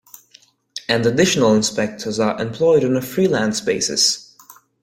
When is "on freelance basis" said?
2.83-4.35